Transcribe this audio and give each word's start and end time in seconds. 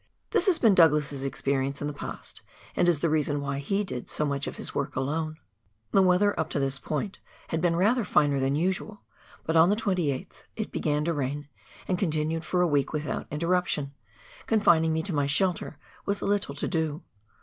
This 0.31 0.47
has 0.47 0.57
been 0.57 0.73
Douglas's 0.73 1.23
expe 1.23 1.55
rience 1.55 1.79
in 1.79 1.85
the 1.85 1.93
past, 1.93 2.41
and 2.75 2.89
is 2.89 3.01
the 3.01 3.07
reason 3.09 3.39
why 3.39 3.59
he 3.59 3.83
did 3.83 4.09
so 4.09 4.25
much 4.25 4.47
of 4.47 4.55
his 4.55 4.73
work 4.73 4.95
alone. 4.95 5.37
The 5.91 6.01
weather 6.01 6.33
up 6.39 6.49
to 6.49 6.59
this 6.59 6.79
point 6.79 7.19
had 7.49 7.61
been 7.61 7.75
rather 7.75 8.03
finer 8.03 8.39
than 8.39 8.55
usual, 8.55 9.03
but 9.45 9.55
on 9.55 9.69
the 9.69 9.75
28th 9.75 10.45
it 10.55 10.71
began 10.71 11.05
to 11.05 11.13
rain, 11.13 11.49
and 11.87 11.99
continued 11.99 12.43
for 12.43 12.63
a 12.63 12.67
week 12.67 12.93
without 12.93 13.27
interruption, 13.29 13.93
confining 14.47 14.91
me 14.91 15.03
to 15.03 15.13
my 15.13 15.27
shelter, 15.27 15.77
with 16.07 16.23
little 16.23 16.55
to 16.55 16.67
do. 16.67 17.03